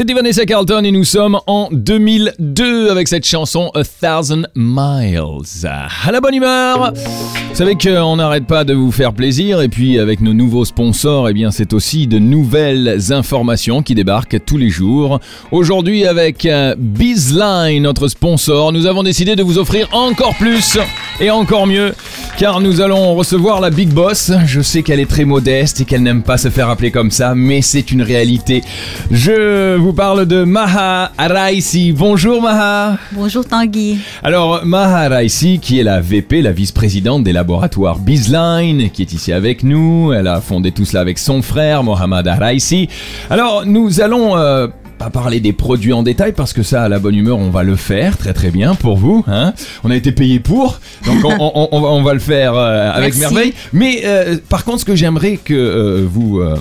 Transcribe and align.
C'était 0.00 0.14
Vanessa 0.14 0.46
Carlton 0.46 0.82
et 0.84 0.92
nous 0.92 1.04
sommes 1.04 1.38
en 1.46 1.68
2002 1.70 2.88
avec 2.88 3.06
cette 3.06 3.26
chanson 3.26 3.70
A 3.74 3.82
Thousand 3.84 4.44
Miles. 4.54 5.20
À 5.62 6.10
la 6.10 6.22
bonne 6.22 6.36
humeur 6.36 6.94
Vous 6.94 7.54
savez 7.54 7.74
qu'on 7.74 8.16
n'arrête 8.16 8.46
pas 8.46 8.64
de 8.64 8.72
vous 8.72 8.92
faire 8.92 9.12
plaisir 9.12 9.60
et 9.60 9.68
puis 9.68 9.98
avec 9.98 10.22
nos 10.22 10.32
nouveaux 10.32 10.64
sponsors, 10.64 11.28
eh 11.28 11.34
bien 11.34 11.50
c'est 11.50 11.74
aussi 11.74 12.06
de 12.06 12.18
nouvelles 12.18 13.12
informations 13.12 13.82
qui 13.82 13.94
débarquent 13.94 14.42
tous 14.46 14.56
les 14.56 14.70
jours. 14.70 15.20
Aujourd'hui 15.52 16.06
avec 16.06 16.46
euh, 16.46 16.74
Bizline, 16.78 17.82
notre 17.82 18.08
sponsor, 18.08 18.72
nous 18.72 18.86
avons 18.86 19.02
décidé 19.02 19.36
de 19.36 19.42
vous 19.42 19.58
offrir 19.58 19.86
encore 19.92 20.34
plus 20.36 20.78
et 21.20 21.30
encore 21.30 21.66
mieux 21.66 21.92
car 22.40 22.62
nous 22.62 22.80
allons 22.80 23.14
recevoir 23.16 23.60
la 23.60 23.68
Big 23.68 23.90
Boss. 23.90 24.32
Je 24.46 24.62
sais 24.62 24.82
qu'elle 24.82 24.98
est 24.98 25.10
très 25.10 25.26
modeste 25.26 25.82
et 25.82 25.84
qu'elle 25.84 26.02
n'aime 26.02 26.22
pas 26.22 26.38
se 26.38 26.48
faire 26.48 26.70
appeler 26.70 26.90
comme 26.90 27.10
ça, 27.10 27.34
mais 27.34 27.60
c'est 27.60 27.90
une 27.90 28.00
réalité. 28.00 28.62
Je 29.10 29.76
vous 29.76 29.92
parle 29.92 30.24
de 30.24 30.44
Maha 30.44 31.12
Araisi. 31.18 31.92
Bonjour 31.92 32.40
Maha. 32.40 32.96
Bonjour 33.12 33.44
Tanguy. 33.44 33.98
Alors 34.22 34.64
Maha 34.64 35.00
Araisi, 35.00 35.58
qui 35.58 35.80
est 35.80 35.82
la 35.82 36.00
VP, 36.00 36.40
la 36.40 36.52
vice-présidente 36.52 37.24
des 37.24 37.34
laboratoires 37.34 37.98
Bizline, 37.98 38.88
qui 38.88 39.02
est 39.02 39.12
ici 39.12 39.34
avec 39.34 39.62
nous. 39.62 40.14
Elle 40.14 40.26
a 40.26 40.40
fondé 40.40 40.72
tout 40.72 40.86
cela 40.86 41.02
avec 41.02 41.18
son 41.18 41.42
frère 41.42 41.84
Mohamed 41.84 42.26
Araisi. 42.26 42.88
Alors 43.28 43.66
nous 43.66 44.00
allons 44.00 44.38
euh, 44.38 44.66
pas 45.00 45.08
parler 45.08 45.40
des 45.40 45.54
produits 45.54 45.94
en 45.94 46.02
détail 46.02 46.32
parce 46.32 46.52
que 46.52 46.62
ça, 46.62 46.82
à 46.82 46.88
la 46.90 46.98
bonne 46.98 47.14
humeur, 47.14 47.38
on 47.38 47.48
va 47.48 47.62
le 47.62 47.74
faire 47.74 48.18
très 48.18 48.34
très 48.34 48.50
bien 48.50 48.74
pour 48.74 48.98
vous. 48.98 49.24
Hein 49.28 49.54
on 49.82 49.90
a 49.90 49.96
été 49.96 50.12
payé 50.12 50.40
pour, 50.40 50.78
donc 51.06 51.24
on, 51.24 51.30
on, 51.40 51.68
on, 51.72 51.80
va, 51.80 51.88
on 51.88 52.02
va, 52.02 52.12
le 52.12 52.20
faire 52.20 52.52
euh, 52.54 52.90
avec 52.92 53.16
Merci. 53.16 53.34
merveille. 53.34 53.54
Mais 53.72 54.02
euh, 54.04 54.36
par 54.50 54.66
contre, 54.66 54.80
ce 54.80 54.84
que 54.84 54.94
j'aimerais 54.94 55.38
que 55.42 55.54
euh, 55.54 56.06
vous 56.06 56.40
euh, 56.40 56.54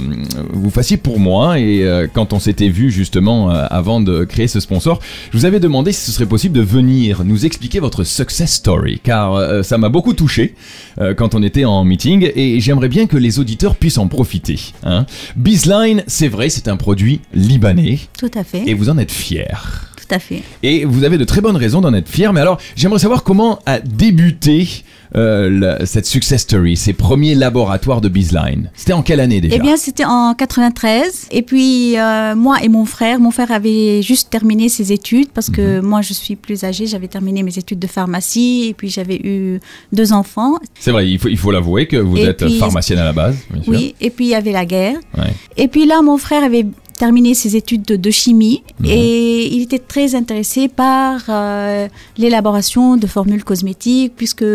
vous 0.53 0.69
fassiez 0.69 0.95
pour 0.95 1.19
moi 1.19 1.59
et 1.59 1.83
euh, 1.83 2.07
quand 2.13 2.31
on 2.31 2.39
s'était 2.39 2.69
vu 2.69 2.91
justement 2.91 3.51
euh, 3.51 3.65
avant 3.69 3.99
de 3.99 4.23
créer 4.23 4.47
ce 4.47 4.61
sponsor, 4.61 5.01
je 5.33 5.37
vous 5.37 5.43
avais 5.43 5.59
demandé 5.59 5.91
si 5.91 6.05
ce 6.05 6.13
serait 6.13 6.25
possible 6.25 6.55
de 6.55 6.61
venir 6.61 7.25
nous 7.25 7.45
expliquer 7.45 7.81
votre 7.81 8.05
success 8.05 8.53
story, 8.53 9.01
car 9.03 9.33
euh, 9.33 9.63
ça 9.63 9.77
m'a 9.77 9.89
beaucoup 9.89 10.13
touché 10.13 10.55
euh, 11.01 11.13
quand 11.13 11.35
on 11.35 11.43
était 11.43 11.65
en 11.65 11.83
meeting 11.83 12.31
et 12.33 12.61
j'aimerais 12.61 12.87
bien 12.87 13.05
que 13.05 13.17
les 13.17 13.37
auditeurs 13.37 13.75
puissent 13.75 13.97
en 13.97 14.07
profiter. 14.07 14.57
Hein. 14.83 15.05
Bizline, 15.35 16.03
c'est 16.07 16.29
vrai, 16.29 16.47
c'est 16.47 16.69
un 16.69 16.77
produit 16.77 17.19
libanais. 17.33 17.99
Tout 18.17 18.28
à 18.35 18.43
fait. 18.43 18.63
Et 18.67 18.73
vous 18.73 18.89
en 18.89 18.97
êtes 18.97 19.11
fier. 19.11 19.85
Tout 19.97 20.15
à 20.15 20.19
fait. 20.19 20.41
Et 20.63 20.85
vous 20.85 21.03
avez 21.03 21.17
de 21.17 21.23
très 21.23 21.41
bonnes 21.41 21.57
raisons 21.57 21.81
d'en 21.81 21.93
être 21.93 22.09
fier. 22.09 22.33
Mais 22.33 22.39
alors, 22.41 22.57
j'aimerais 22.75 22.99
savoir 22.99 23.23
comment 23.23 23.59
a 23.65 23.79
débuté 23.79 24.67
euh, 25.15 25.49
la- 25.49 25.85
cette 25.87 26.05
success 26.05 26.41
story, 26.41 26.77
ces 26.77 26.93
premiers 26.93 27.33
laboratoires 27.33 27.99
de 27.99 28.09
Bizline. 28.09 28.69
C'était 28.75 28.93
en 28.93 29.01
quelle 29.01 29.19
année 29.19 29.41
déjà 29.41 29.55
Eh 29.55 29.59
bien, 29.59 29.75
c'était 29.75 30.05
en 30.05 30.35
93. 30.35 31.27
Et 31.31 31.41
puis, 31.41 31.97
euh, 31.97 32.35
moi 32.35 32.57
et 32.63 32.69
mon 32.69 32.85
frère, 32.85 33.19
mon 33.19 33.31
frère 33.31 33.51
avait 33.51 34.01
juste 34.03 34.29
terminé 34.29 34.69
ses 34.69 34.91
études 34.91 35.29
parce 35.31 35.49
que 35.49 35.79
moi, 35.79 36.01
je 36.01 36.13
suis 36.13 36.35
plus 36.35 36.63
âgée. 36.63 36.85
J'avais 36.85 37.07
terminé 37.07 37.41
mes 37.43 37.57
études 37.57 37.79
de 37.79 37.87
pharmacie 37.87 38.67
et 38.69 38.73
puis 38.75 38.89
j'avais 38.89 39.19
eu 39.23 39.59
deux 39.93 40.13
enfants. 40.13 40.59
C'est 40.79 40.91
vrai, 40.91 41.09
il 41.09 41.17
faut, 41.17 41.27
il 41.29 41.37
faut 41.37 41.51
l'avouer 41.51 41.87
que 41.87 41.97
vous 41.97 42.17
Et 42.17 42.23
êtes 42.25 42.45
puis- 42.45 42.59
pharmacienne 42.59 42.99
à 42.99 43.03
la 43.05 43.13
base. 43.13 43.37
Bien 43.51 43.63
sûr. 43.63 43.73
Oui. 43.73 43.95
Et 44.01 44.09
puis, 44.11 44.25
il 44.25 44.29
y 44.29 44.35
avait 44.35 44.51
la 44.51 44.65
guerre. 44.65 44.97
Ouais. 45.17 45.33
Et 45.57 45.67
puis 45.67 45.85
là, 45.87 46.01
mon 46.03 46.17
frère 46.19 46.43
avait 46.43 46.65
terminé 46.99 47.33
ses 47.33 47.55
études 47.55 47.83
de, 47.91 47.95
de 47.95 48.11
chimie 48.11 48.61
Mhm. 48.79 48.85
et 48.89 49.47
il 49.53 49.61
était 49.63 49.79
très 49.79 50.15
intéressé 50.15 50.67
par 50.69 51.21
euh, 51.29 51.87
l'élaboration 52.17 52.95
de 52.97 53.07
formules 53.07 53.43
cosmétiques 53.43 54.13
puisque 54.15 54.45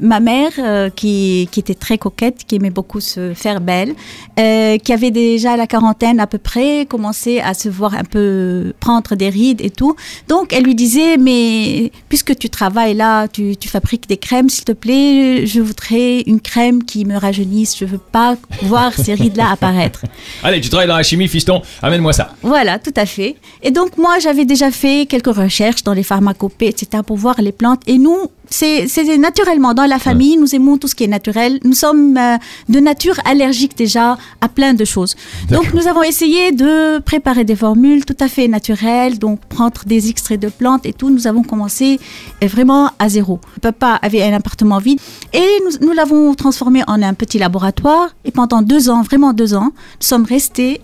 ma 0.00 0.20
mère, 0.20 0.52
euh, 0.58 0.90
qui, 0.90 1.48
qui 1.50 1.60
était 1.60 1.74
très 1.74 1.98
coquette, 1.98 2.44
qui 2.46 2.56
aimait 2.56 2.70
beaucoup 2.70 3.00
se 3.00 3.34
faire 3.34 3.60
belle, 3.60 3.94
euh, 4.38 4.78
qui 4.78 4.92
avait 4.92 5.10
déjà 5.10 5.56
la 5.56 5.66
quarantaine 5.66 6.20
à 6.20 6.26
peu 6.26 6.38
près, 6.38 6.86
commençait 6.88 7.40
à 7.40 7.52
se 7.54 7.68
voir 7.68 7.94
un 7.94 8.04
peu 8.04 8.72
prendre 8.80 9.14
des 9.16 9.28
rides 9.28 9.60
et 9.60 9.70
tout. 9.70 9.96
Donc 10.28 10.52
elle 10.52 10.64
lui 10.64 10.74
disait, 10.74 11.16
mais 11.18 11.92
puisque 12.08 12.36
tu 12.38 12.48
travailles 12.48 12.94
là, 12.94 13.28
tu, 13.28 13.56
tu 13.56 13.68
fabriques 13.68 14.08
des 14.08 14.16
crèmes, 14.16 14.48
s'il 14.48 14.64
te 14.64 14.72
plaît, 14.72 15.46
je 15.46 15.60
voudrais 15.60 16.20
une 16.26 16.40
crème 16.40 16.84
qui 16.84 17.04
me 17.04 17.16
rajeunisse, 17.18 17.76
je 17.78 17.84
veux 17.84 17.98
pas 17.98 18.36
voir 18.62 18.92
ces 18.94 19.14
rides-là 19.14 19.50
apparaître. 19.52 20.04
Allez, 20.42 20.60
tu 20.60 20.68
travailles 20.68 20.88
dans 20.88 20.96
la 20.96 21.02
chimie, 21.02 21.28
fiston, 21.28 21.60
amène-moi 21.82 22.12
ça. 22.12 22.30
Voilà, 22.42 22.78
tout 22.78 22.94
à 22.96 23.06
fait. 23.06 23.36
Et 23.62 23.70
donc 23.70 23.98
moi, 23.98 24.18
j'avais 24.18 24.44
déjà 24.44 24.70
fait 24.70 25.06
quelques 25.06 25.34
recherches 25.34 25.82
dans 25.84 25.94
les 25.94 26.02
pharmacopées, 26.02 26.68
etc., 26.68 27.02
pour 27.06 27.16
voir 27.16 27.40
les 27.40 27.52
plantes. 27.52 27.82
Et 27.86 27.98
nous, 27.98 28.30
c'est 28.50 29.18
naturellement 29.18 29.74
dans 29.74 29.86
la 29.86 29.98
famille, 29.98 30.36
nous 30.36 30.54
aimons 30.54 30.78
tout 30.78 30.88
ce 30.88 30.94
qui 30.94 31.04
est 31.04 31.08
naturel. 31.08 31.60
Nous 31.64 31.74
sommes 31.74 32.16
euh, 32.16 32.36
de 32.68 32.80
nature 32.80 33.16
allergique 33.24 33.76
déjà 33.76 34.16
à 34.40 34.48
plein 34.48 34.74
de 34.74 34.84
choses. 34.84 35.16
Donc 35.50 35.74
nous 35.74 35.86
avons 35.86 36.02
essayé 36.02 36.52
de 36.52 36.98
préparer 36.98 37.44
des 37.44 37.56
formules 37.56 38.04
tout 38.04 38.16
à 38.20 38.28
fait 38.28 38.48
naturelles, 38.48 39.18
donc 39.18 39.40
prendre 39.40 39.82
des 39.86 40.08
extraits 40.08 40.40
de 40.40 40.48
plantes 40.48 40.86
et 40.86 40.92
tout. 40.92 41.10
Nous 41.10 41.26
avons 41.26 41.42
commencé 41.42 42.00
euh, 42.42 42.46
vraiment 42.46 42.90
à 42.98 43.08
zéro. 43.08 43.40
Papa 43.60 43.98
avait 44.02 44.22
un 44.22 44.32
appartement 44.32 44.78
vide 44.78 45.00
et 45.32 45.46
nous, 45.64 45.86
nous 45.86 45.92
l'avons 45.92 46.34
transformé 46.34 46.82
en 46.86 47.02
un 47.02 47.14
petit 47.14 47.38
laboratoire. 47.38 48.14
Et 48.24 48.30
pendant 48.30 48.62
deux 48.62 48.88
ans, 48.88 49.02
vraiment 49.02 49.32
deux 49.32 49.54
ans, 49.54 49.72
nous 50.00 50.06
sommes 50.06 50.24
restés 50.24 50.80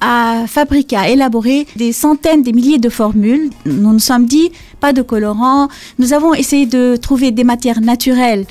à 0.00 0.44
fabriquer, 0.46 0.96
à 0.96 1.08
élaborer 1.08 1.66
des 1.76 1.92
centaines, 1.92 2.42
des 2.42 2.52
milliers 2.52 2.78
de 2.78 2.88
formules. 2.88 3.50
Nous 3.66 3.92
nous 3.92 3.98
sommes 3.98 4.26
dit, 4.26 4.52
pas 4.80 4.92
de 4.92 5.02
colorants. 5.02 5.68
Nous 5.98 6.12
avons 6.12 6.34
essayé 6.34 6.66
de 6.66 6.96
trouver 6.96 7.30
des 7.30 7.44
matières 7.44 7.80
naturelles. 7.80 8.44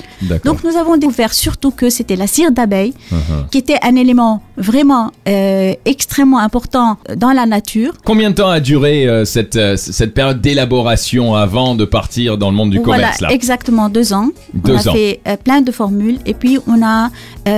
Donc 0.44 0.64
nous 0.64 0.76
avons 0.76 0.96
découvert 0.96 1.32
surtout 1.34 1.70
que 1.70 1.90
c'était 1.90 2.16
la 2.16 2.26
cire 2.26 2.52
d'abeille, 2.52 2.94
Uh-huh. 3.12 3.48
qui 3.50 3.58
était 3.58 3.78
un 3.82 3.96
élément 3.96 4.42
vraiment 4.56 5.10
euh, 5.28 5.72
extrêmement 5.84 6.38
important 6.38 6.96
dans 7.16 7.32
la 7.32 7.46
nature. 7.46 7.92
Combien 8.04 8.30
de 8.30 8.34
temps 8.34 8.48
a 8.50 8.60
duré 8.60 9.06
euh, 9.06 9.24
cette, 9.24 9.56
euh, 9.56 9.76
cette 9.76 10.14
période 10.14 10.40
d'élaboration 10.40 11.34
avant 11.34 11.74
de 11.74 11.84
partir 11.84 12.38
dans 12.38 12.50
le 12.50 12.56
monde 12.56 12.70
du 12.70 12.78
voilà, 12.78 13.02
commerce 13.04 13.20
là 13.20 13.28
exactement 13.32 13.88
deux 13.88 14.12
ans. 14.12 14.28
Deux 14.54 14.74
on 14.74 14.76
a 14.76 14.88
ans. 14.88 14.92
fait 14.92 15.20
plein 15.44 15.60
de 15.60 15.72
formules 15.72 16.18
et 16.26 16.34
puis 16.34 16.58
on 16.66 16.82
a 16.86 17.10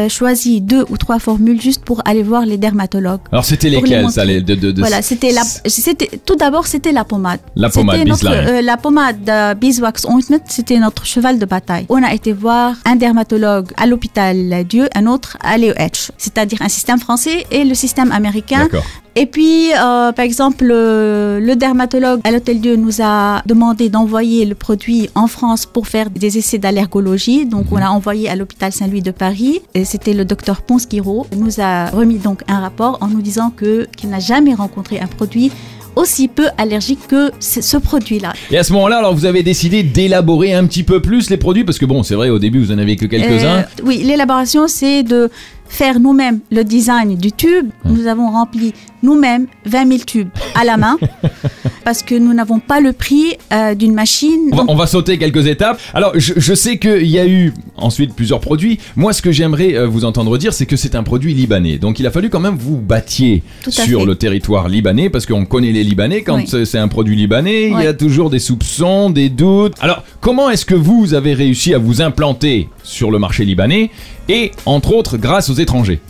choisi 0.08 0.60
deux 0.60 0.84
ou 0.88 0.96
trois 0.96 1.18
formules 1.18 1.60
juste 1.60 1.82
pour 1.84 2.00
aller 2.04 2.22
voir 2.22 2.46
les 2.46 2.56
dermatologues. 2.58 3.20
Alors 3.32 3.44
c'était 3.44 3.70
Pour 3.70 3.82
les 3.84 3.90
lesquels 3.90 4.10
ça 4.10 4.24
les, 4.24 4.40
de, 4.40 4.54
de, 4.54 4.70
de- 4.70 4.80
Voilà, 4.80 5.02
c'était 5.02 5.32
la, 5.32 5.42
c'était 5.66 6.10
tout 6.24 6.36
d'abord 6.36 6.66
c'était 6.66 6.92
la 6.92 7.04
pommade. 7.04 7.40
La 7.56 7.68
pommade 7.70 8.06
notre, 8.06 8.59
la 8.62 8.76
pommade 8.76 9.28
euh, 9.28 9.54
Beeswax 9.54 10.04
Ointment, 10.04 10.40
c'était 10.46 10.78
notre 10.78 11.04
cheval 11.06 11.38
de 11.38 11.46
bataille. 11.46 11.86
On 11.88 12.02
a 12.02 12.12
été 12.12 12.32
voir 12.32 12.74
un 12.84 12.96
dermatologue 12.96 13.72
à 13.76 13.86
l'hôpital 13.86 14.64
Dieu, 14.68 14.88
un 14.94 15.06
autre 15.06 15.36
à 15.40 15.58
l'EOH, 15.58 16.12
c'est-à-dire 16.18 16.62
un 16.62 16.68
système 16.68 16.98
français 16.98 17.46
et 17.50 17.64
le 17.64 17.74
système 17.74 18.12
américain. 18.12 18.68
Et 19.16 19.26
puis, 19.26 19.72
euh, 19.72 20.12
par 20.12 20.24
exemple, 20.24 20.64
le, 20.64 21.40
le 21.42 21.56
dermatologue 21.56 22.20
à 22.22 22.30
l'Hôtel 22.30 22.60
Dieu 22.60 22.76
nous 22.76 23.02
a 23.02 23.42
demandé 23.44 23.88
d'envoyer 23.88 24.46
le 24.46 24.54
produit 24.54 25.10
en 25.16 25.26
France 25.26 25.66
pour 25.66 25.88
faire 25.88 26.10
des 26.10 26.38
essais 26.38 26.58
d'allergologie. 26.58 27.44
Donc, 27.44 27.66
on 27.72 27.76
a 27.76 27.88
envoyé 27.88 28.28
à 28.28 28.36
l'hôpital 28.36 28.72
Saint-Louis 28.72 29.02
de 29.02 29.10
Paris. 29.10 29.62
Et 29.74 29.84
C'était 29.84 30.14
le 30.14 30.24
docteur 30.24 30.62
Ponce 30.62 30.88
Guiraud. 30.88 31.26
Il 31.32 31.40
nous 31.40 31.60
a 31.60 31.86
remis 31.86 32.18
donc 32.18 32.42
un 32.46 32.60
rapport 32.60 32.98
en 33.00 33.08
nous 33.08 33.20
disant 33.20 33.50
que 33.50 33.86
qu'il 33.96 34.10
n'a 34.10 34.20
jamais 34.20 34.54
rencontré 34.54 35.00
un 35.00 35.08
produit 35.08 35.50
aussi 36.00 36.28
peu 36.28 36.46
allergique 36.56 37.06
que 37.08 37.30
ce, 37.38 37.76
produit-là. 37.76 38.32
Et 38.50 38.58
à 38.58 38.64
ce 38.64 38.72
moment-là, 38.72 38.98
alors 38.98 39.14
vous 39.14 39.26
avez 39.26 39.42
décidé 39.42 39.82
d'élaborer 39.82 40.54
un 40.54 40.66
petit 40.66 40.82
peu 40.82 41.00
plus 41.00 41.30
les 41.30 41.36
produits 41.36 41.64
parce 41.64 41.78
que 41.78 41.86
bon, 41.86 42.02
c'est 42.02 42.14
vrai, 42.14 42.30
au 42.30 42.38
début 42.38 42.58
vous 42.60 42.72
en 42.72 42.78
avez 42.78 42.96
que 42.96 43.06
quelques-uns. 43.06 43.58
Euh, 43.58 43.62
oui, 43.84 44.02
l'élaboration, 44.04 44.66
c'est 44.66 45.02
de 45.02 45.30
faire 45.70 46.00
nous-mêmes 46.00 46.40
le 46.50 46.62
design 46.64 47.16
du 47.16 47.32
tube. 47.32 47.70
Nous 47.84 48.06
avons 48.06 48.30
rempli 48.30 48.74
nous-mêmes 49.02 49.46
20 49.64 49.88
000 49.88 50.00
tubes 50.06 50.28
à 50.54 50.64
la 50.64 50.76
main 50.76 50.98
parce 51.84 52.02
que 52.02 52.14
nous 52.14 52.34
n'avons 52.34 52.58
pas 52.58 52.80
le 52.80 52.92
prix 52.92 53.36
euh, 53.52 53.74
d'une 53.74 53.94
machine. 53.94 54.50
On 54.52 54.56
va, 54.56 54.62
Donc, 54.62 54.70
on 54.70 54.74
va 54.76 54.86
sauter 54.86 55.16
quelques 55.16 55.46
étapes. 55.46 55.80
Alors, 55.94 56.12
je, 56.16 56.34
je 56.36 56.54
sais 56.54 56.78
qu'il 56.78 57.06
y 57.06 57.18
a 57.18 57.26
eu 57.26 57.54
ensuite 57.76 58.14
plusieurs 58.14 58.40
produits. 58.40 58.78
Moi, 58.96 59.12
ce 59.14 59.22
que 59.22 59.32
j'aimerais 59.32 59.74
euh, 59.74 59.86
vous 59.86 60.04
entendre 60.04 60.36
dire, 60.36 60.52
c'est 60.52 60.66
que 60.66 60.76
c'est 60.76 60.94
un 60.94 61.02
produit 61.02 61.32
libanais. 61.32 61.78
Donc, 61.78 61.98
il 61.98 62.06
a 62.06 62.10
fallu 62.10 62.28
quand 62.28 62.40
même 62.40 62.56
vous 62.56 62.76
battiez 62.76 63.42
sur 63.68 64.00
fait. 64.00 64.06
le 64.06 64.14
territoire 64.16 64.68
libanais, 64.68 65.08
parce 65.08 65.24
qu'on 65.24 65.46
connaît 65.46 65.72
les 65.72 65.84
Libanais. 65.84 66.22
Quand 66.22 66.36
Oui. 66.36 66.64
c'est 66.66 66.78
un 66.78 66.88
produit 66.88 67.16
libanais, 67.16 67.68
il 67.70 67.80
y 67.82 67.86
a 67.86 67.94
toujours 67.94 68.28
des 68.28 68.38
soupçons, 68.38 69.08
des 69.08 69.28
doutes. 69.30 69.74
Alors, 69.80 70.04
comment 70.20 70.50
est-ce 70.50 70.66
que 70.66 70.74
vous 70.74 71.14
avez 71.14 71.32
réussi 71.32 71.72
à 71.74 71.78
vous 71.78 72.02
implanter 72.02 72.68
sur 72.90 73.10
le 73.10 73.18
marché 73.18 73.44
libanais 73.44 73.90
et, 74.28 74.50
entre 74.66 74.92
autres, 74.94 75.16
grâce 75.16 75.48
aux 75.50 75.54
étrangers 75.54 76.00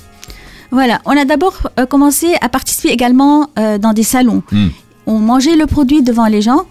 Voilà, 0.70 1.00
on 1.04 1.16
a 1.16 1.24
d'abord 1.24 1.54
euh, 1.78 1.86
commencé 1.86 2.34
à 2.40 2.48
participer 2.48 2.88
également 2.88 3.50
euh, 3.58 3.78
dans 3.78 3.92
des 3.92 4.02
salons. 4.02 4.42
Hmm. 4.50 4.68
On 5.06 5.18
mangeait 5.18 5.56
le 5.56 5.66
produit 5.66 6.02
devant 6.02 6.26
les 6.26 6.42
gens 6.42 6.62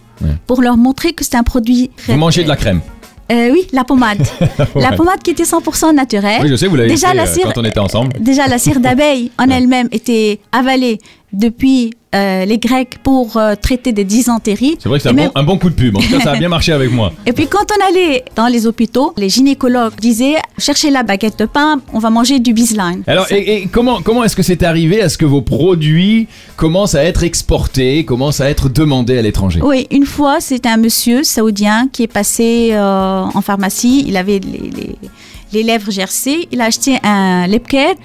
pour 0.47 0.61
leur 0.61 0.75
montrer 0.77 1.13
que 1.13 1.23
c'est 1.23 1.35
un 1.35 1.43
produit. 1.43 1.91
Vous 2.07 2.17
mangez 2.17 2.43
de 2.43 2.49
la 2.49 2.55
crème. 2.57 2.81
Euh, 3.31 3.51
oui, 3.53 3.67
la 3.73 3.83
pommade. 3.83 4.25
La 4.75 4.91
pommade 4.93 5.21
qui 5.23 5.31
était 5.31 5.43
100% 5.43 5.93
naturelle. 5.93 6.39
Oui, 6.41 6.49
je 6.49 6.55
sais, 6.55 6.67
vous 6.67 6.75
l'avez 6.75 6.89
Déjà, 6.89 7.09
fait 7.09 7.15
la 7.15 7.25
cire- 7.27 7.45
quand 7.53 7.61
on 7.61 7.63
était 7.63 7.79
ensemble. 7.79 8.13
Déjà, 8.19 8.47
la 8.47 8.57
cire 8.57 8.79
d'abeille 8.79 9.31
en 9.37 9.47
Ouais. 9.47 9.55
elle-même 9.57 9.87
était 9.91 10.39
avalée 10.51 10.97
depuis 11.31 11.93
euh, 12.15 12.45
les 12.45 12.57
Grecs 12.57 12.97
pour 13.03 13.37
euh, 13.37 13.53
traiter 13.55 13.91
des 13.91 14.03
dysenteries. 14.03 14.77
C'est 14.79 14.89
vrai 14.89 14.97
que 14.97 15.03
c'est 15.03 15.09
un, 15.09 15.13
même- 15.13 15.27
bon, 15.33 15.39
un 15.39 15.43
bon 15.43 15.57
coup 15.59 15.69
de 15.69 15.75
pub. 15.75 15.95
En 15.95 15.99
tout 15.99 16.09
cas, 16.09 16.19
ça 16.21 16.31
a 16.31 16.37
bien 16.37 16.49
marché 16.49 16.71
avec 16.71 16.91
moi. 16.91 17.13
Et 17.25 17.33
puis 17.33 17.47
quand 17.47 17.65
on 17.71 17.89
allait 17.89 18.25
dans 18.35 18.47
les 18.47 18.65
hôpitaux, 18.65 19.13
les 19.17 19.29
gynécologues 19.29 19.93
disaient 19.99 20.35
cherchez 20.57 20.89
la 20.89 21.03
baguette 21.03 21.37
de 21.39 21.45
pain, 21.45 21.81
on 21.93 21.99
va 21.99 22.09
manger 22.09 22.39
du 22.39 22.53
Bizline. 22.53 23.03
Alors, 23.07 23.31
et, 23.31 23.57
et 23.63 23.67
comment, 23.67 24.01
comment 24.01 24.23
est-ce 24.23 24.35
que 24.35 24.43
c'est 24.43 24.63
arrivé? 24.63 25.01
À 25.01 25.09
ce 25.09 25.17
que 25.17 25.25
vos 25.25 25.41
produits 25.41 26.27
commencent 26.57 26.95
à 26.95 27.03
être 27.03 27.23
exportés, 27.23 28.03
commencent 28.05 28.41
à 28.41 28.49
être 28.49 28.69
demandés 28.69 29.17
à 29.17 29.21
l'étranger? 29.21 29.59
Oui, 29.63 29.87
une 29.91 30.05
fois, 30.05 30.39
c'était 30.41 30.69
un 30.69 30.77
monsieur 30.77 31.23
saoudien 31.23 31.87
qui 31.91 32.03
est 32.03 32.07
passé 32.07 32.69
euh, 32.71 33.21
en 33.33 33.41
pharmacie. 33.41 34.03
Il 34.07 34.17
avait 34.17 34.39
les, 34.39 34.69
les- 34.71 34.95
les 35.51 35.63
lèvres 35.63 35.89
gercées. 35.89 36.47
Il 36.51 36.61
a 36.61 36.65
acheté 36.65 36.97
un 37.03 37.47
care. 37.67 37.95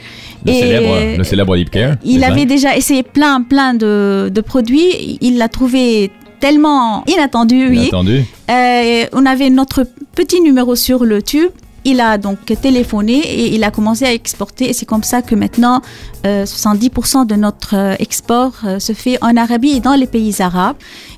Le, 0.44 0.52
et 0.52 0.60
célèbre, 0.60 1.16
le 1.18 1.24
célèbre 1.24 1.56
Lip 1.56 1.70
Care 1.70 1.96
Il 2.04 2.22
avait 2.24 2.46
déjà 2.46 2.76
essayé 2.76 3.02
plein, 3.02 3.42
plein 3.42 3.74
de, 3.74 4.30
de 4.32 4.40
produits. 4.40 5.18
Il 5.20 5.38
l'a 5.38 5.48
trouvé 5.48 6.10
tellement 6.40 7.04
inattendu, 7.06 7.70
Bien 7.70 8.04
oui. 8.04 8.24
Euh, 8.50 9.06
on 9.12 9.24
avait 9.24 9.48
notre 9.48 9.86
petit 10.14 10.40
numéro 10.42 10.76
sur 10.76 11.04
le 11.04 11.22
tube. 11.22 11.50
Il 11.86 12.00
a 12.00 12.16
donc 12.16 12.38
téléphoné 12.62 13.18
et 13.18 13.54
il 13.54 13.62
a 13.62 13.70
commencé 13.70 14.06
à 14.06 14.12
exporter. 14.12 14.70
Et 14.70 14.72
c'est 14.72 14.86
comme 14.86 15.02
ça 15.02 15.20
que 15.20 15.34
maintenant, 15.34 15.82
euh, 16.26 16.44
70% 16.44 17.26
de 17.26 17.34
notre 17.34 17.76
euh, 17.76 17.94
export 17.98 18.52
euh, 18.64 18.78
se 18.78 18.94
fait 18.94 19.18
en 19.22 19.36
Arabie 19.36 19.72
et 19.76 19.80
dans 19.80 19.94
les 19.94 20.06
pays 20.06 20.34
arabes. 20.40 20.76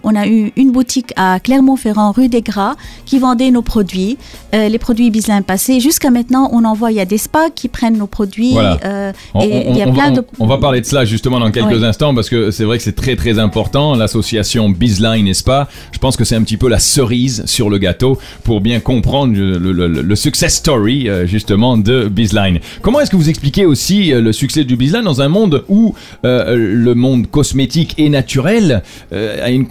On 0.08 0.14
a 0.14 0.26
eu 0.28 0.52
une 0.56 0.70
boutique 0.70 1.12
à 1.16 1.40
Clermont-Ferrand, 1.40 2.12
rue 2.12 2.28
des 2.28 2.40
Gras, 2.40 2.76
qui 3.06 3.18
vendait 3.18 3.50
nos 3.50 3.62
produits, 3.62 4.16
euh, 4.54 4.68
les 4.68 4.78
produits 4.78 5.10
Bislin 5.10 5.42
passés. 5.42 5.80
Jusqu'à 5.80 6.10
maintenant, 6.10 6.48
on 6.52 6.64
envoie, 6.64 6.92
il 6.92 6.96
y 6.96 7.00
a 7.00 7.04
des 7.04 7.18
spas 7.18 7.50
qui 7.50 7.66
prennent 7.66 7.98
nos 7.98 8.06
produits. 8.06 8.52
Voilà. 8.52 8.78
euh, 8.84 9.12
On, 9.34 9.40
et 9.40 9.64
on- 9.66 9.72
il 9.72 9.76
y 9.78 9.82
a 9.82 9.88
on 9.88 9.92
plein 9.92 10.10
va, 10.10 10.16
de... 10.16 10.20
on- 10.38 10.44
on 10.44 10.46
va 10.46 10.58
parler 10.58 10.80
de 10.80 10.86
cela 10.86 11.04
justement 11.04 11.40
dans 11.40 11.50
quelques 11.50 11.82
instants 11.82 12.14
parce 12.14 12.28
que 12.30 12.52
c'est 12.52 12.62
vrai 12.62 12.78
que 12.78 12.84
c'est 12.84 12.94
très 12.94 13.16
très 13.16 13.40
important. 13.40 13.96
L'association 13.96 14.68
Bizline, 14.70 15.24
n'est-ce 15.24 15.42
pas? 15.42 15.66
Je 15.90 15.98
pense 15.98 16.16
que 16.16 16.22
c'est 16.24 16.36
un 16.36 16.42
petit 16.44 16.56
peu 16.56 16.68
la 16.68 16.78
cerise 16.78 17.42
sur 17.46 17.68
le 17.68 17.78
gâteau 17.78 18.16
pour 18.44 18.60
bien 18.60 18.78
comprendre 18.78 19.34
le, 19.34 19.58
le- 19.58 19.72
le- 19.72 20.02
le 20.02 20.16
success 20.16 20.54
story 20.54 21.08
euh, 21.08 21.26
justement 21.26 21.76
de 21.76 22.06
Bizline. 22.08 22.60
Comment 22.80 23.00
est-ce 23.00 23.10
que 23.10 23.16
vous 23.16 23.28
expliquez 23.28 23.66
aussi 23.66 24.10
le 24.12 24.32
succès 24.32 24.62
du 24.62 24.76
Bizline 24.76 25.02
dans 25.02 25.20
un 25.20 25.28
monde 25.28 25.64
où 25.68 25.94
euh, 26.24 26.54
le 26.56 26.94
monde 26.94 27.26
cosmétique 27.28 27.94
et 27.98 28.08
naturel 28.08 28.84
a 29.12 29.50
une 29.50 29.66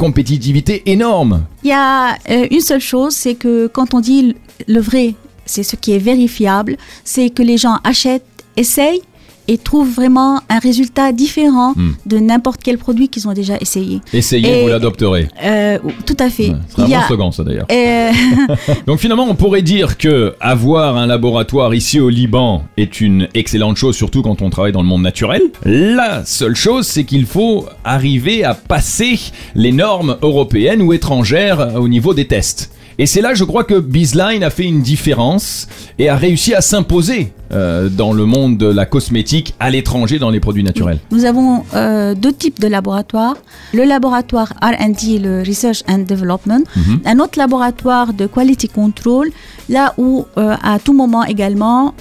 énorme. 0.85 1.45
Il 1.63 1.69
y 1.69 1.73
a 1.73 2.15
euh, 2.29 2.47
une 2.51 2.61
seule 2.61 2.81
chose, 2.81 3.13
c'est 3.15 3.35
que 3.35 3.67
quand 3.67 3.93
on 3.93 3.99
dit 3.99 4.35
le 4.67 4.79
vrai, 4.79 5.15
c'est 5.45 5.63
ce 5.63 5.75
qui 5.75 5.93
est 5.93 5.99
vérifiable, 5.99 6.77
c'est 7.03 7.29
que 7.29 7.43
les 7.43 7.57
gens 7.57 7.77
achètent, 7.83 8.25
essayent 8.57 9.01
et 9.47 9.57
trouvent 9.57 9.91
vraiment 9.93 10.39
un 10.49 10.59
résultat 10.59 11.11
différent 11.11 11.73
Hmm. 11.75 11.91
de 12.05 12.17
n'importe 12.17 12.61
quel 12.63 12.77
produit 12.77 13.09
qu'ils 13.09 13.27
ont 13.27 13.33
déjà 13.33 13.57
essayé. 13.59 13.99
Essayez, 14.13 14.59
Et- 14.59 14.63
vous 14.63 14.69
l'adopterez. 14.69 15.27
Euh, 15.43 15.77
tout 16.05 16.15
à 16.19 16.29
fait. 16.29 16.49
Ouais, 16.49 16.55
Ce 16.69 16.75
sera 16.75 16.87
Il 16.87 16.91
y 16.91 16.95
un 16.95 16.97
bon 16.99 17.03
a- 17.03 17.07
slogan 17.07 17.31
ça 17.31 17.43
d'ailleurs. 17.43 17.65
euh, 17.71 18.11
Donc 18.87 18.99
finalement, 18.99 19.27
on 19.29 19.35
pourrait 19.35 19.61
dire 19.61 19.97
que 19.97 20.35
avoir 20.39 20.97
un 20.97 21.05
laboratoire 21.07 21.73
ici 21.73 21.99
au 21.99 22.09
Liban 22.09 22.63
est 22.77 23.01
une 23.01 23.27
excellente 23.33 23.77
chose, 23.77 23.95
surtout 23.95 24.21
quand 24.21 24.41
on 24.41 24.49
travaille 24.49 24.71
dans 24.71 24.81
le 24.81 24.87
monde 24.87 25.01
naturel. 25.03 25.41
La 25.65 26.23
seule 26.25 26.55
chose, 26.55 26.87
c'est 26.87 27.03
qu'il 27.03 27.25
faut 27.25 27.65
arriver 27.83 28.43
à 28.43 28.53
passer 28.53 29.19
les 29.55 29.71
normes 29.71 30.17
européennes 30.21 30.81
ou 30.81 30.93
étrangères 30.93 31.73
au 31.79 31.87
niveau 31.87 32.13
des 32.13 32.25
tests. 32.25 32.71
Et 32.97 33.05
c'est 33.07 33.19
là, 33.21 33.33
je 33.33 33.43
crois, 33.43 33.65
que 33.65 33.77
Bizline 33.77 34.41
a 34.43 34.49
fait 34.49 34.63
une 34.63 34.81
différence 34.81 35.67
et 35.99 36.07
a 36.07 36.15
réussi 36.15 36.53
à 36.53 36.61
s'imposer 36.61 37.33
euh, 37.51 37.89
dans 37.89 38.13
le 38.13 38.25
monde 38.25 38.57
de 38.57 38.65
la 38.67 38.85
cosmétique 38.85 39.53
à 39.59 39.69
l'étranger 39.69 40.19
dans 40.19 40.29
les 40.29 40.39
produits 40.39 40.63
naturels. 40.63 40.99
Nous 41.11 41.25
avons 41.25 41.63
euh, 41.75 42.13
deux 42.15 42.33
types 42.33 42.59
de 42.59 42.67
laboratoires. 42.67 43.35
Le 43.73 43.83
laboratoire 43.83 44.53
R&D, 44.61 45.19
le 45.19 45.39
Research 45.45 45.83
and 45.87 45.99
Development. 46.07 46.63
Mhm. 46.75 46.99
Un 47.05 47.19
autre 47.19 47.37
laboratoire 47.37 48.13
de 48.13 48.25
Quality 48.27 48.69
Control, 48.69 49.29
là 49.69 49.93
où 49.97 50.25
euh, 50.37 50.55
à 50.63 50.79
tout 50.79 50.93
moment 50.93 51.23
également, 51.23 51.93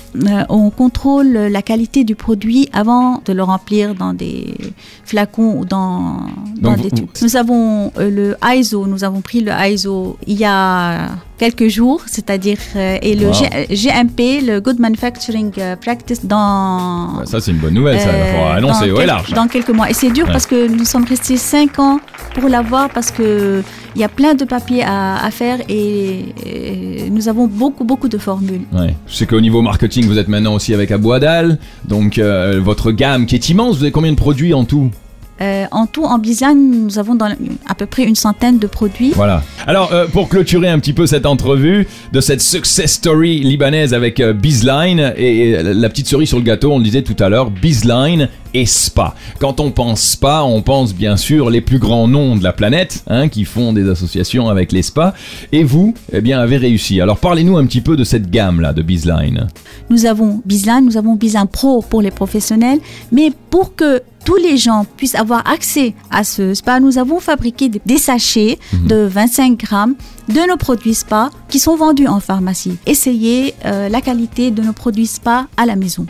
on 0.49 0.71
contrôle 0.71 1.29
la 1.33 1.63
qualité 1.63 2.05
du 2.05 2.15
produit 2.15 2.69
avant 2.73 3.21
de 3.25 3.33
le 3.33 3.43
remplir 3.43 3.95
dans 3.95 4.13
des 4.15 4.55
flacons 5.05 5.57
ou 5.59 5.65
dans, 5.65 6.21
des 6.57 6.69
vous- 6.71 6.91
tubes. 6.91 7.09
Nous 7.23 7.37
avons 7.37 7.93
le 7.99 8.37
ISO, 8.45 8.87
nous 8.87 9.05
avons 9.05 9.21
pris 9.21 9.41
le 9.41 9.53
ISO 9.71 10.17
il 10.27 10.39
y 10.39 10.45
a 10.45 11.09
quelques 11.45 11.69
jours, 11.69 12.01
c'est-à-dire 12.07 12.59
euh, 12.77 12.97
et 13.03 13.15
le 13.15 13.27
Wow. 13.27 13.33
G- 13.35 13.67
GMP, 13.89 14.41
le 14.51 14.61
Good 14.61 14.79
Manufacturing 14.81 15.53
euh, 15.59 15.77
Practice 15.77 16.25
dans 16.25 17.25
Ça, 17.27 17.41
c'est 17.41 17.51
une 17.51 17.59
bonne 17.59 17.75
nouvelle, 17.75 18.01
ça. 18.01 18.11
Il 18.13 18.19
va 18.19 18.27
falloir 18.27 18.53
euh, 18.53 18.57
annoncer 18.59 18.89
dans 18.89 18.97
ouais, 18.97 19.07
large. 19.07 19.31
Dans 19.33 19.47
quelques 19.49 19.71
mois. 19.71 19.91
Et 19.91 19.95
c'est 19.95 20.11
dur 20.11 20.27
Ouais. 20.27 20.33
parce 20.33 20.47
que 20.47 20.69
nous 20.69 20.85
sommes 20.85 21.05
restés 21.05 21.37
5 21.37 21.79
ans 21.79 22.01
pour 22.35 22.49
l'avoir 22.49 22.89
parce 22.91 23.11
que 23.11 23.63
il 23.97 24.01
y 24.01 24.05
a 24.05 24.09
plein 24.09 24.35
de 24.35 24.45
papiers 24.45 24.83
à, 24.85 25.23
à 25.25 25.31
faire 25.31 25.59
et, 25.69 26.25
et 26.47 27.11
nous 27.11 27.29
avons 27.29 27.47
beaucoup, 27.47 27.85
beaucoup 27.85 28.09
de 28.09 28.19
formules. 28.19 28.63
Ouais. 28.73 28.95
Je 29.07 29.15
sais 29.15 29.27
qu'au 29.27 29.41
niveau 29.41 29.61
marketing, 29.63 30.07
vous 30.07 30.19
êtes 30.19 30.29
maintenant 30.29 30.55
aussi 30.55 30.73
avec 30.75 30.91
Abouadal. 30.91 31.59
Donc, 31.87 32.19
euh, 32.19 32.61
votre 32.63 32.91
gamme 32.91 33.27
qui 33.27 33.35
est 33.37 33.49
immense, 33.51 33.77
vous 33.77 33.83
avez 33.83 33.93
combien 33.93 34.11
de 34.13 34.17
produits 34.17 34.55
en 34.55 34.65
tout? 34.65 34.91
Euh, 35.41 35.65
en 35.73 35.87
tout, 35.87 36.05
en 36.05 36.19
Bizan, 36.19 36.55
nous 36.55 36.99
avons 36.99 37.19
à 37.67 37.75
peu 37.75 37.87
près 37.87 38.05
une 38.05 38.15
centaine 38.15 38.59
de 38.59 38.67
produits. 38.67 39.13
Voilà. 39.15 39.43
Alors, 39.67 39.93
euh, 39.93 40.07
pour 40.07 40.29
clôturer 40.29 40.69
un 40.69 40.79
petit 40.79 40.93
peu 40.93 41.07
cette 41.07 41.27
entrevue 41.27 41.87
de 42.13 42.21
cette 42.21 42.41
success 42.41 42.93
story 42.93 43.41
libanaise 43.41 43.95
avec 43.95 44.21
euh, 44.21 44.33
Bizline 44.33 45.13
et, 45.17 45.51
et 45.51 45.63
la 45.63 45.89
petite 45.89 46.07
cerise 46.07 46.29
sur 46.29 46.39
le 46.39 46.45
gâteau, 46.45 46.73
on 46.73 46.79
le 46.79 46.85
disait 46.85 47.03
tout 47.03 47.17
à 47.19 47.29
l'heure, 47.29 47.51
Bizline 47.51 48.29
et 48.55 48.67
Spa. 48.67 49.15
Quand 49.41 49.61
on 49.61 49.71
pense 49.71 50.01
Spa, 50.01 50.43
on 50.45 50.63
pense 50.63 50.95
bien 50.95 51.17
sûr 51.17 51.51
les 51.51 51.61
plus 51.61 51.79
grands 51.79 52.09
noms 52.09 52.37
de 52.37 52.45
la 52.45 52.53
planète 52.53 53.05
hein, 53.09 53.29
qui 53.29 53.45
font 53.45 53.73
des 53.73 53.89
associations 53.89 54.49
avec 54.49 54.73
les 54.73 54.83
spas. 54.83 55.13
Et 55.53 55.65
vous, 55.65 55.95
eh 56.13 56.21
bien, 56.21 56.41
avez 56.41 56.57
réussi. 56.57 57.01
Alors, 57.01 57.19
parlez-nous 57.19 57.57
un 57.57 57.67
petit 57.67 57.81
peu 57.81 57.97
de 57.97 58.05
cette 58.05 58.31
gamme-là 58.31 58.73
de 58.73 58.83
Bizline. 58.83 59.49
Nous 59.91 60.07
avons 60.07 60.41
Bizan, 60.45 60.81
nous 60.83 60.97
avons 60.97 61.17
Bizan 61.17 61.47
Pro 61.47 61.83
pour 61.83 62.01
les 62.01 62.11
professionnels, 62.11 62.79
mais 63.13 63.33
pour 63.51 63.75
que 63.75 64.03
tous 64.25 64.37
les 64.37 64.57
gens 64.57 64.87
puissent 64.97 65.15
avoir 65.15 65.47
accès 65.47 65.95
à 66.11 66.25
ce 66.25 66.55
spa, 66.55 66.81
nous 66.81 66.97
avons 66.99 67.21
fabriqué 67.21 67.69
des, 67.69 67.99
sachets 67.99 68.59
de 68.73 69.07
25 69.07 69.59
grammes 69.59 69.95
de 70.29 70.49
nos 70.49 70.57
produits 70.57 70.95
spa 70.95 71.31
sont 71.59 71.77
vendus 71.77 72.07
en 72.07 72.21
pharmacie. 72.21 72.77
Essayez 72.87 73.55
euh, 73.65 73.89
la 73.89 74.01
qualité 74.01 74.51
de 74.51 74.63
nos 74.63 74.73
produits 74.73 75.07
spa 75.07 75.47
à 75.57 75.67
la 75.67 75.77
maison. 75.77 76.07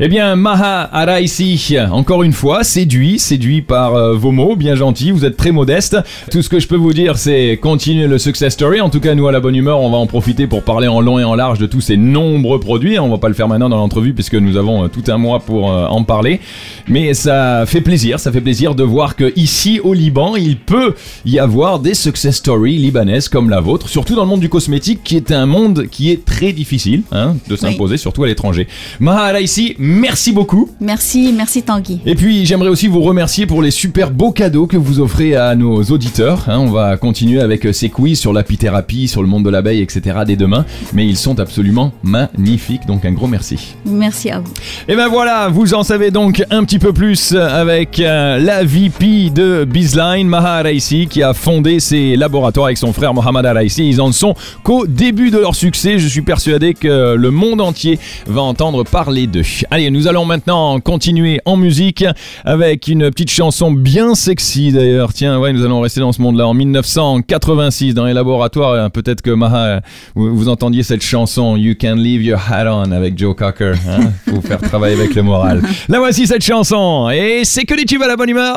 Eh 0.00 0.08
bien, 0.08 0.36
Maha 0.36 0.88
Araisi, 0.92 1.76
encore 1.90 2.22
une 2.22 2.32
fois, 2.32 2.64
séduit, 2.64 3.18
séduit 3.18 3.62
par 3.62 3.94
euh, 3.94 4.14
vos 4.14 4.30
mots, 4.30 4.56
bien 4.56 4.74
gentils, 4.74 5.10
vous 5.10 5.24
êtes 5.24 5.36
très 5.36 5.52
modeste. 5.52 5.96
Tout 6.30 6.42
ce 6.42 6.48
que 6.48 6.60
je 6.60 6.68
peux 6.68 6.76
vous 6.76 6.92
dire, 6.92 7.18
c'est 7.18 7.58
continuer 7.60 8.06
le 8.06 8.18
success 8.18 8.52
story. 8.52 8.80
En 8.80 8.90
tout 8.90 9.00
cas, 9.00 9.14
nous, 9.14 9.26
à 9.26 9.32
la 9.32 9.40
bonne 9.40 9.56
humeur, 9.56 9.80
on 9.80 9.90
va 9.90 9.96
en 9.96 10.06
profiter 10.06 10.46
pour 10.46 10.62
parler 10.62 10.88
en 10.88 11.00
long 11.00 11.18
et 11.18 11.24
en 11.24 11.34
large 11.34 11.58
de 11.58 11.66
tous 11.66 11.80
ces 11.80 11.96
nombreux 11.96 12.60
produits. 12.60 12.98
On 12.98 13.08
va 13.08 13.18
pas 13.18 13.28
le 13.28 13.34
faire 13.34 13.48
maintenant 13.48 13.68
dans 13.68 13.76
l'entrevue 13.76 14.14
puisque 14.14 14.34
nous 14.34 14.56
avons 14.56 14.84
euh, 14.84 14.88
tout 14.88 15.04
un 15.08 15.18
mois 15.18 15.40
pour 15.40 15.66
en 15.66 16.02
parler. 16.04 16.40
Mais 16.88 17.14
ça 17.14 17.64
fait 17.66 17.80
plaisir, 17.80 18.20
ça 18.20 18.32
fait 18.32 18.40
plaisir 18.40 18.74
de 18.74 18.82
voir 18.82 19.16
que 19.16 19.32
ici, 19.36 19.80
au 19.82 19.94
Liban, 19.94 20.36
il 20.36 20.56
peut 20.56 20.94
y 21.24 21.38
avoir 21.38 21.78
des 21.78 21.94
success 21.94 22.36
stories 22.36 22.78
libanaises 22.78 23.28
comme 23.28 23.50
la 23.50 23.60
vôtre, 23.60 23.88
surtout 23.88 24.14
dans 24.14 24.22
le 24.22 24.28
monde 24.28 24.40
du 24.40 24.48
cosmétique, 24.48 24.87
qui 24.96 25.16
est 25.16 25.30
un 25.30 25.46
monde 25.46 25.86
qui 25.90 26.10
est 26.10 26.24
très 26.24 26.52
difficile 26.52 27.02
hein, 27.12 27.36
de 27.48 27.56
s'imposer, 27.56 27.96
surtout 27.96 28.24
à 28.24 28.26
l'étranger. 28.26 28.66
Maha 29.00 29.24
Araisi, 29.26 29.74
merci 29.78 30.32
beaucoup. 30.32 30.70
Merci, 30.80 31.32
merci 31.36 31.62
Tanguy. 31.62 32.00
Et 32.06 32.14
puis 32.14 32.44
j'aimerais 32.46 32.68
aussi 32.68 32.88
vous 32.88 33.00
remercier 33.02 33.46
pour 33.46 33.62
les 33.62 33.70
super 33.70 34.10
beaux 34.10 34.32
cadeaux 34.32 34.66
que 34.66 34.76
vous 34.76 35.00
offrez 35.00 35.34
à 35.36 35.54
nos 35.54 35.82
auditeurs. 35.84 36.44
hein. 36.48 36.58
on 36.58 36.70
va 36.70 36.96
continuer 36.96 37.40
avec 37.40 37.66
euh, 37.66 37.72
ces 37.72 37.88
quiz 37.88 38.18
sur 38.18 38.32
l'apithérapie, 38.32 39.08
sur 39.08 39.22
le 39.22 39.28
monde 39.28 39.44
de 39.44 39.50
l'abeille, 39.50 39.80
etc. 39.82 40.18
dès 40.26 40.36
demain. 40.36 40.64
Mais 40.92 41.06
ils 41.06 41.16
sont 41.16 41.38
absolument 41.40 41.92
magnifiques, 42.02 42.86
donc 42.86 43.04
un 43.04 43.12
gros 43.12 43.26
merci. 43.26 43.74
Merci 43.84 44.30
à 44.30 44.40
vous. 44.40 44.52
Et 44.88 44.96
ben 44.96 45.08
voilà, 45.08 45.48
vous 45.48 45.74
en 45.74 45.82
savez 45.82 46.10
donc 46.10 46.44
un 46.50 46.64
petit 46.64 46.78
peu 46.78 46.92
plus 46.92 47.32
avec 47.34 48.00
euh, 48.00 48.38
la 48.38 48.64
VP 48.64 49.30
de 49.30 49.64
Bizline, 49.64 50.26
Maha 50.28 50.56
Araisi, 50.58 51.06
qui 51.08 51.22
a 51.22 51.34
fondé 51.34 51.80
ses 51.80 52.16
laboratoires 52.16 52.66
avec 52.66 52.78
son 52.78 52.92
frère 52.92 53.14
Mohamed 53.14 53.46
Araisi. 53.46 53.88
Ils 53.88 54.00
en 54.00 54.12
sont 54.12 54.34
qu'au 54.78 54.86
début 54.86 55.30
de 55.30 55.38
leur 55.38 55.54
succès. 55.54 55.98
Je 55.98 56.06
suis 56.06 56.22
persuadé 56.22 56.74
que 56.74 57.14
le 57.14 57.30
monde 57.30 57.60
entier 57.60 57.98
va 58.26 58.42
entendre 58.42 58.84
parler 58.84 59.26
d'eux. 59.26 59.42
Allez, 59.70 59.90
nous 59.90 60.06
allons 60.06 60.24
maintenant 60.24 60.78
continuer 60.80 61.40
en 61.44 61.56
musique 61.56 62.04
avec 62.44 62.86
une 62.88 63.10
petite 63.10 63.30
chanson 63.30 63.72
bien 63.72 64.14
sexy 64.14 64.72
d'ailleurs. 64.72 65.12
Tiens, 65.12 65.38
ouais, 65.38 65.52
nous 65.52 65.64
allons 65.64 65.80
rester 65.80 66.00
dans 66.00 66.12
ce 66.12 66.22
monde-là. 66.22 66.46
En 66.46 66.54
1986, 66.54 67.94
dans 67.94 68.06
les 68.06 68.12
laboratoires, 68.12 68.72
euh, 68.72 68.88
peut-être 68.88 69.22
que 69.22 69.30
Maha, 69.30 69.80
vous, 70.14 70.48
entendiez 70.48 70.82
cette 70.82 71.02
chanson 71.02 71.56
You 71.56 71.74
Can 71.80 71.96
Leave 71.96 72.22
Your 72.22 72.40
Hat 72.50 72.72
On 72.72 72.92
avec 72.92 73.18
Joe 73.18 73.34
Cocker. 73.34 73.72
Hein 73.88 74.12
Faut 74.28 74.40
faire 74.40 74.60
travailler 74.60 74.94
avec 74.94 75.14
le 75.14 75.22
moral. 75.22 75.62
La 75.88 75.98
voici 75.98 76.26
cette 76.26 76.44
chanson 76.44 77.10
et 77.10 77.42
c'est 77.44 77.64
que 77.64 77.74
les 77.74 77.84
tubes 77.84 78.02
à 78.02 78.06
la 78.08 78.16
bonne 78.16 78.30
humeur. 78.30 78.56